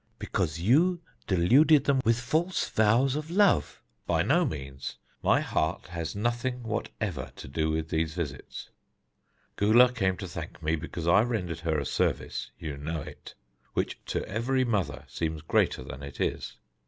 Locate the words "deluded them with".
1.27-2.19